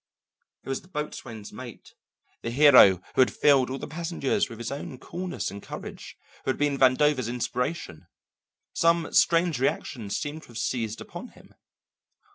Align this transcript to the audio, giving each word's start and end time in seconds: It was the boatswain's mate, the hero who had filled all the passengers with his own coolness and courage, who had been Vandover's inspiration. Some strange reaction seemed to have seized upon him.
It 0.63 0.69
was 0.69 0.81
the 0.81 0.87
boatswain's 0.87 1.53
mate, 1.53 1.93
the 2.41 2.49
hero 2.49 3.03
who 3.13 3.21
had 3.21 3.31
filled 3.31 3.69
all 3.69 3.77
the 3.77 3.87
passengers 3.87 4.49
with 4.49 4.57
his 4.57 4.71
own 4.71 4.97
coolness 4.97 5.51
and 5.51 5.61
courage, 5.61 6.17
who 6.43 6.49
had 6.49 6.57
been 6.57 6.75
Vandover's 6.79 7.27
inspiration. 7.29 8.07
Some 8.73 9.13
strange 9.13 9.59
reaction 9.59 10.09
seemed 10.09 10.41
to 10.41 10.47
have 10.47 10.57
seized 10.57 11.01
upon 11.01 11.27
him. 11.33 11.53